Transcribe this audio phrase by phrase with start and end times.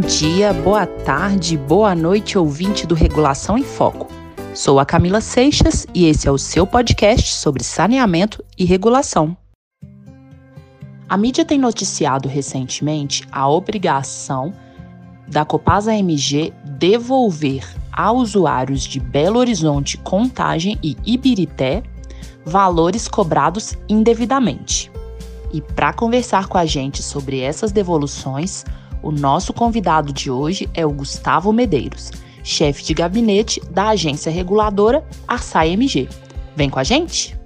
[0.00, 4.08] dia, boa tarde, boa noite, ouvinte do Regulação em Foco.
[4.54, 9.36] Sou a Camila Seixas e esse é o seu podcast sobre saneamento e regulação.
[11.06, 14.54] A mídia tem noticiado recentemente a obrigação
[15.28, 21.82] da Copasa MG devolver a usuários de Belo Horizonte, Contagem e Ibirité
[22.44, 24.90] valores cobrados indevidamente.
[25.52, 28.64] E para conversar com a gente sobre essas devoluções,
[29.02, 32.10] o nosso convidado de hoje é o Gustavo Medeiros,
[32.44, 36.08] chefe de gabinete da agência reguladora Arsai MG.
[36.54, 37.38] Vem com a gente?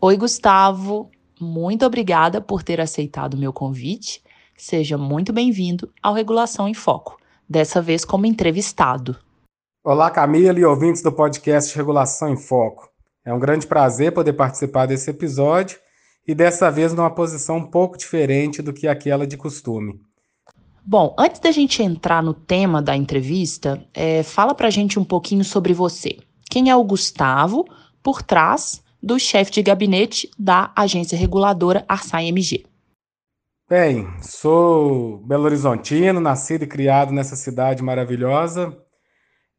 [0.00, 1.10] Oi, Gustavo.
[1.40, 4.22] Muito obrigada por ter aceitado o meu convite.
[4.56, 9.16] Seja muito bem-vindo ao Regulação em Foco, dessa vez como entrevistado.
[9.84, 12.88] Olá, Camila e ouvintes do podcast Regulação em Foco.
[13.24, 15.78] É um grande prazer poder participar desse episódio
[16.26, 20.00] e dessa vez numa posição um pouco diferente do que aquela de costume.
[20.84, 25.44] Bom, antes da gente entrar no tema da entrevista, é, fala pra gente um pouquinho
[25.44, 26.18] sobre você.
[26.50, 27.64] Quem é o Gustavo
[28.02, 32.64] por trás do chefe de gabinete da agência reguladora Arsai MG?
[33.68, 38.76] Bem, sou Belo Horizontino, nascido e criado nessa cidade maravilhosa,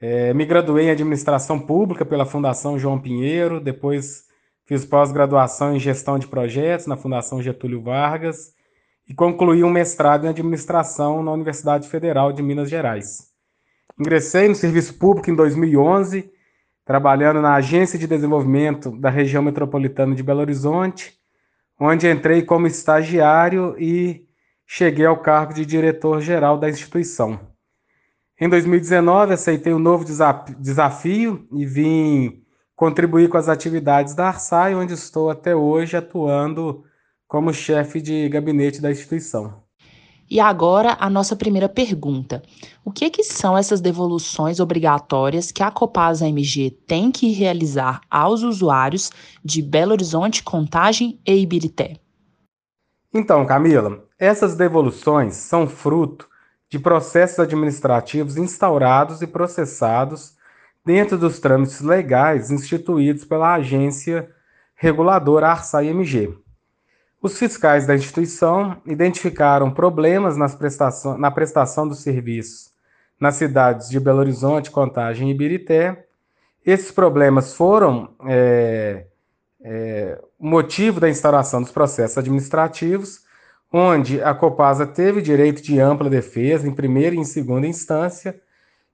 [0.00, 4.27] é, me graduei em administração pública pela Fundação João Pinheiro, depois
[4.68, 8.52] fiz pós-graduação em gestão de projetos na Fundação Getúlio Vargas
[9.08, 13.28] e concluí um mestrado em administração na Universidade Federal de Minas Gerais.
[13.98, 16.30] Ingressei no serviço público em 2011,
[16.84, 21.14] trabalhando na Agência de Desenvolvimento da Região Metropolitana de Belo Horizonte,
[21.80, 24.26] onde entrei como estagiário e
[24.66, 27.40] cheguei ao cargo de diretor-geral da instituição.
[28.38, 32.44] Em 2019, aceitei um novo desafio e vim
[32.78, 36.84] contribuir com as atividades da Arsai, onde estou até hoje atuando
[37.26, 39.64] como chefe de gabinete da instituição.
[40.30, 42.40] E agora a nossa primeira pergunta.
[42.84, 48.44] O que, que são essas devoluções obrigatórias que a Copasa MG tem que realizar aos
[48.44, 49.10] usuários
[49.44, 51.96] de Belo Horizonte, Contagem e Ibirité?
[53.12, 56.28] Então, Camila, essas devoluções são fruto
[56.70, 60.37] de processos administrativos instaurados e processados
[60.88, 64.30] dentro dos trâmites legais instituídos pela agência
[64.74, 66.34] reguladora Arsai-MG.
[67.20, 72.72] Os fiscais da instituição identificaram problemas prestação, na prestação dos serviços
[73.20, 76.06] nas cidades de Belo Horizonte, Contagem e Ibirité.
[76.64, 79.04] Esses problemas foram é,
[79.60, 83.26] é, motivo da instauração dos processos administrativos
[83.70, 88.40] onde a Copasa teve direito de ampla defesa em primeira e em segunda instância,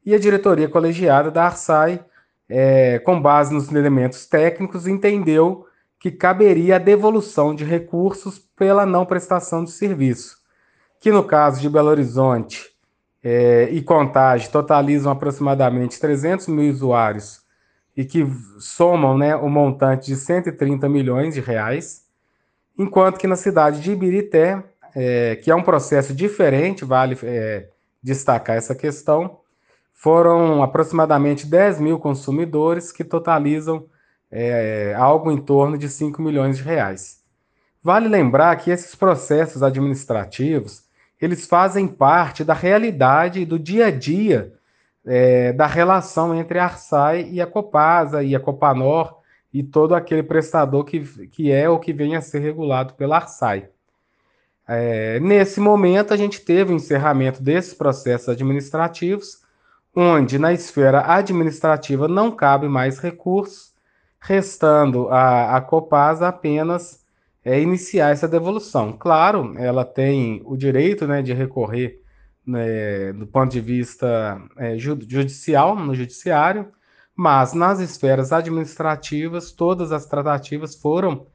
[0.04, 2.04] e a diretoria colegiada da Arsai,
[2.48, 5.66] é, com base nos elementos técnicos, entendeu
[5.98, 10.37] que caberia a devolução de recursos pela não prestação de serviço,
[11.00, 12.70] que no caso de Belo Horizonte
[13.22, 17.43] é, e Contagem totalizam aproximadamente 300 mil usuários
[17.97, 18.26] e que
[18.59, 22.04] somam né, montante de 130 milhões de reais
[22.78, 24.62] enquanto que na cidade de Ibirité,
[24.94, 27.69] é, que é um processo diferente, vale é,
[28.03, 29.38] destacar essa questão,
[29.94, 33.87] foram aproximadamente 10 mil consumidores que totalizam
[34.31, 37.22] é, algo em torno de 5 milhões de reais.
[37.82, 40.84] Vale lembrar que esses processos administrativos
[41.21, 44.53] eles fazem parte da realidade do dia a dia
[45.06, 49.19] é, da relação entre a Arsai e a Copasa e a Copanor
[49.53, 53.69] e todo aquele prestador que, que é ou que venha a ser regulado pela Arsai.
[54.66, 59.44] É, nesse momento, a gente teve o encerramento desses processos administrativos,
[59.94, 63.72] onde na esfera administrativa não cabe mais recursos,
[64.21, 67.05] restando a, a Copasa apenas
[67.44, 68.93] é, iniciar essa devolução.
[68.93, 72.00] Claro, ela tem o direito né, de recorrer
[72.47, 76.73] né, do ponto de vista é, judicial, no judiciário,
[77.14, 81.26] mas nas esferas administrativas, todas as tratativas foram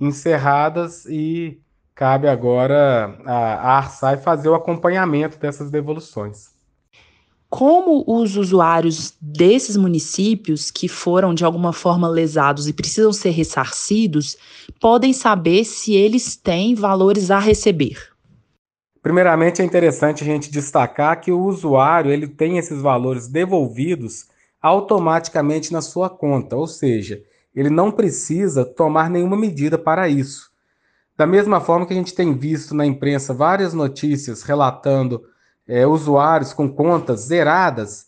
[0.00, 1.60] encerradas e
[1.94, 6.57] cabe agora a, Arsai fazer o acompanhamento dessas devoluções.
[7.50, 14.36] Como os usuários desses municípios que foram de alguma forma lesados e precisam ser ressarcidos
[14.78, 18.12] podem saber se eles têm valores a receber?
[19.02, 24.26] Primeiramente, é interessante a gente destacar que o usuário ele tem esses valores devolvidos
[24.60, 27.22] automaticamente na sua conta, ou seja,
[27.54, 30.50] ele não precisa tomar nenhuma medida para isso.
[31.16, 35.22] Da mesma forma que a gente tem visto na imprensa várias notícias relatando
[35.68, 38.06] é, usuários com contas zeradas,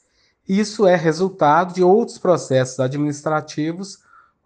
[0.48, 3.98] isso é resultado de outros processos administrativos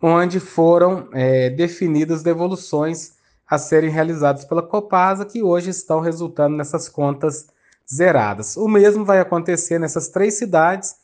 [0.02, 3.14] onde foram é, definidas devoluções
[3.48, 7.46] a serem realizados pela Copasa, que hoje estão resultando nessas contas
[7.90, 8.56] zeradas.
[8.56, 10.96] O mesmo vai acontecer nessas três cidades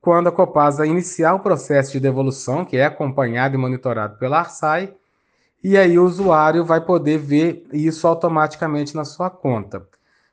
[0.00, 4.94] quando a Copasa iniciar o processo de devolução, que é acompanhado e monitorado pela Arsai,
[5.62, 9.86] e aí o usuário vai poder ver isso automaticamente na sua conta.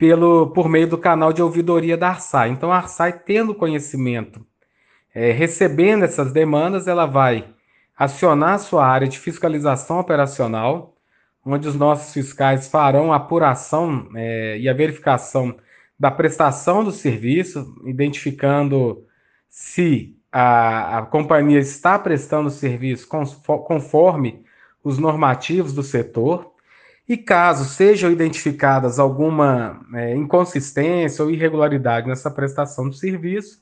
[0.00, 2.48] pelo, por meio do canal de ouvidoria da Arsai.
[2.48, 4.44] Então, a Arsai, tendo conhecimento,
[5.14, 7.52] é, recebendo essas demandas, ela vai
[7.98, 10.94] acionar a sua área de fiscalização operacional,
[11.44, 15.54] onde os nossos fiscais farão a apuração é, e a verificação
[15.98, 19.04] da prestação do serviço, identificando
[19.50, 23.08] se a, a companhia está prestando serviço
[23.64, 24.44] conforme
[24.82, 26.52] os normativos do setor.
[27.08, 33.60] E caso sejam identificadas alguma é, inconsistência ou irregularidade nessa prestação do serviço,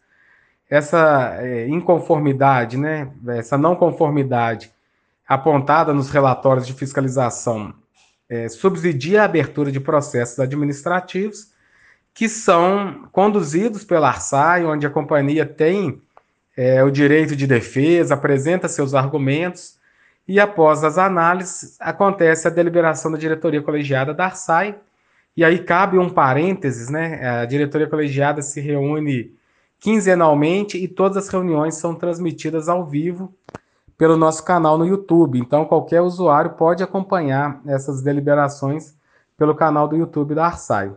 [0.69, 4.71] essa é, inconformidade, né, essa não conformidade
[5.27, 7.75] apontada nos relatórios de fiscalização
[8.29, 11.51] é, subsidia a abertura de processos administrativos
[12.13, 16.03] que são conduzidos pela ARSAI, onde a companhia tem
[16.59, 19.79] é, o direito de defesa, apresenta seus argumentos
[20.27, 24.77] e após as análises, acontece a deliberação da diretoria colegiada da Arsai,
[25.37, 27.43] e aí cabe um parênteses, né?
[27.43, 29.33] A diretoria colegiada se reúne
[29.79, 33.33] quinzenalmente e todas as reuniões são transmitidas ao vivo
[33.97, 35.39] pelo nosso canal no YouTube.
[35.39, 38.97] Então, qualquer usuário pode acompanhar essas deliberações
[39.37, 40.93] pelo canal do YouTube da Arsai.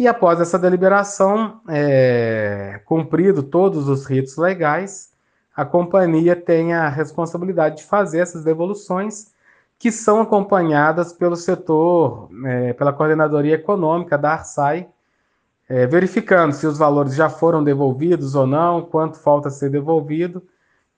[0.00, 5.10] E após essa deliberação, é, cumprido todos os ritos legais,
[5.54, 9.26] a companhia tem a responsabilidade de fazer essas devoluções,
[9.78, 14.88] que são acompanhadas pelo setor, é, pela coordenadoria econômica da Arsai,
[15.68, 20.42] é, verificando se os valores já foram devolvidos ou não, quanto falta ser devolvido,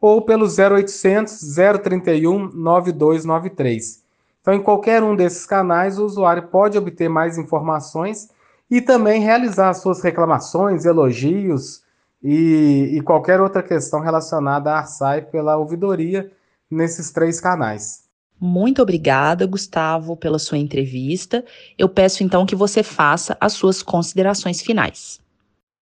[0.00, 1.40] ou pelo 0800
[1.82, 4.02] 031 9293.
[4.40, 8.28] Então, em qualquer um desses canais, o usuário pode obter mais informações
[8.68, 11.84] e também realizar suas reclamações, elogios
[12.20, 16.32] e, e qualquer outra questão relacionada à Arsai pela ouvidoria
[16.68, 18.02] nesses três canais.
[18.44, 21.44] Muito obrigada, Gustavo, pela sua entrevista.
[21.78, 25.20] Eu peço então que você faça as suas considerações finais.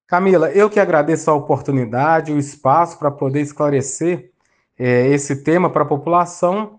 [0.06, 4.30] Camila, eu que agradeço a oportunidade, o espaço para poder esclarecer
[4.78, 6.78] é, esse tema para a população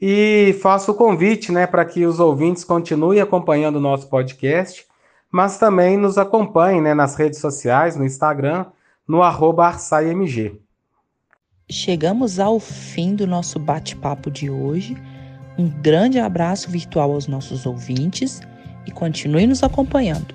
[0.00, 4.84] e faço o convite né, para que os ouvintes continuem acompanhando o nosso podcast,
[5.30, 8.66] mas também nos acompanhem né, nas redes sociais, no Instagram,
[9.06, 10.58] no arroba ArsaiMG.
[11.70, 14.96] chegamos ao fim do nosso bate-papo de hoje.
[15.62, 18.40] Um grande abraço virtual aos nossos ouvintes
[18.84, 20.34] e continue nos acompanhando.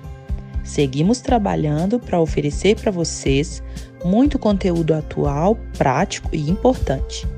[0.64, 3.62] Seguimos trabalhando para oferecer para vocês
[4.02, 7.28] muito conteúdo atual, prático e importante.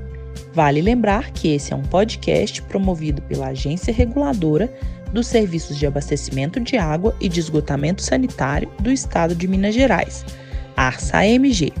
[0.53, 4.73] Vale lembrar que esse é um podcast promovido pela Agência Reguladora
[5.11, 10.23] dos Serviços de Abastecimento de Água e de Esgotamento Sanitário do Estado de Minas Gerais,
[10.77, 11.73] ARSA-MG.